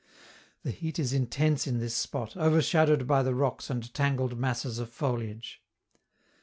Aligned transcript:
The 0.63 0.71
heat 0.71 0.97
is 0.97 1.13
intense 1.13 1.67
in 1.67 1.77
this 1.77 1.93
spot, 1.93 2.35
overshadowed 2.35 3.05
by 3.05 3.21
the 3.21 3.35
rocks 3.35 3.69
and 3.69 3.93
tangled 3.93 4.35
masses 4.35 4.79
of 4.79 4.89
foliage. 4.89 5.61